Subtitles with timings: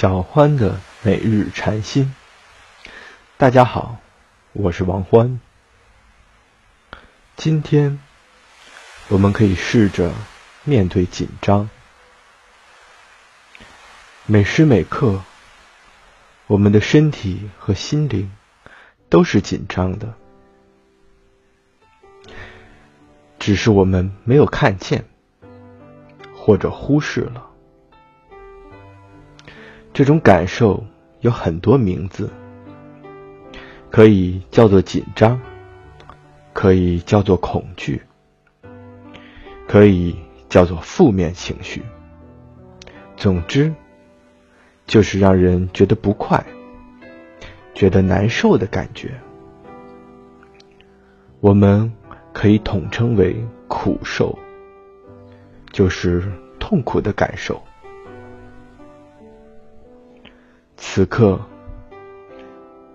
[0.00, 2.14] 小欢的每日禅心。
[3.36, 3.96] 大家好，
[4.52, 5.40] 我是王欢。
[7.34, 7.98] 今天
[9.08, 10.12] 我们可以试着
[10.62, 11.68] 面对紧张。
[14.24, 15.20] 每时每刻，
[16.46, 18.30] 我们的身体和心灵
[19.08, 20.14] 都是紧张的，
[23.40, 25.04] 只是我们没有看见，
[26.36, 27.47] 或者忽视了。
[29.98, 30.84] 这种感受
[31.22, 32.30] 有很多名字，
[33.90, 35.40] 可以叫做紧张，
[36.52, 38.00] 可以叫做恐惧，
[39.66, 40.16] 可以
[40.48, 41.82] 叫做负面情绪。
[43.16, 43.74] 总之，
[44.86, 46.46] 就是让人觉得不快、
[47.74, 49.20] 觉得难受的感觉。
[51.40, 51.92] 我们
[52.32, 53.34] 可以统称为
[53.66, 54.38] 苦受，
[55.72, 56.22] 就是
[56.60, 57.60] 痛苦的感受。
[60.90, 61.38] 此刻，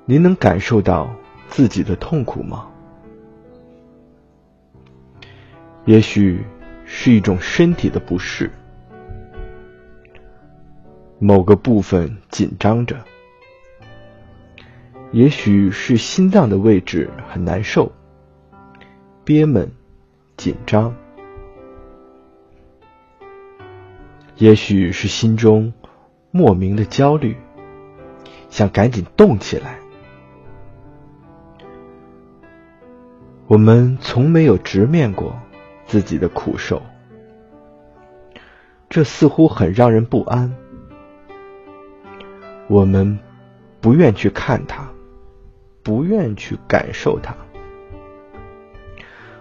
[0.04, 1.16] 您能感受到
[1.48, 2.68] 自己的痛苦吗？
[5.86, 6.44] 也许
[6.86, 8.50] 是一种身体的不适，
[11.20, 12.98] 某个部分紧张着；
[15.12, 17.90] 也许是心脏的位置很难受，
[19.24, 19.72] 憋闷、
[20.36, 20.92] 紧张；
[24.36, 25.72] 也许是心中
[26.32, 27.38] 莫名的焦虑。
[28.54, 29.80] 想赶紧动起来。
[33.48, 35.36] 我们从没有直面过
[35.88, 36.80] 自己的苦受，
[38.92, 40.56] 这似乎很让人不安。
[42.68, 43.18] 我们
[43.82, 44.88] 不愿去看它，
[45.82, 47.36] 不愿去感受它。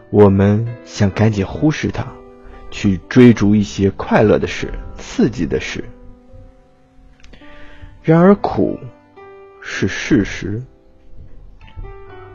[0.09, 2.07] 我们想赶紧忽视它，
[2.71, 5.85] 去追逐一些快乐的事、刺激的事。
[8.03, 8.79] 然而苦。
[9.63, 10.63] 是事实。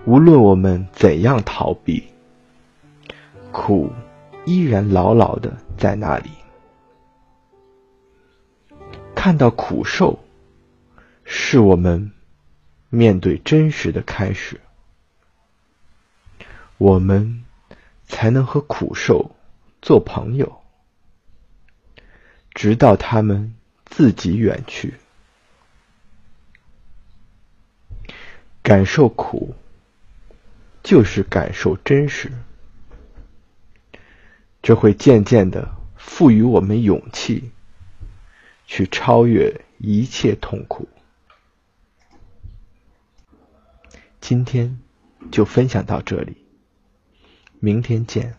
[0.06, 2.08] 无论我们怎样逃避，
[3.52, 3.92] 苦
[4.46, 6.30] 依然牢牢的在那里。
[9.14, 10.18] 看到苦受，
[11.26, 12.14] 是我们
[12.90, 14.62] 面对真实的开始。
[16.78, 17.44] 我们
[18.06, 19.36] 才能和苦受
[19.82, 20.62] 做朋友，
[22.54, 23.54] 直到他们
[23.84, 24.94] 自己远去。
[28.68, 29.56] 感受苦，
[30.84, 32.34] 就是感受真实。
[34.62, 37.52] 这会渐渐的赋予我们勇气，
[38.66, 40.90] 去超越一切痛苦。
[44.20, 44.78] 今天
[45.32, 46.36] 就分享到这里，
[47.62, 48.36] 明天见。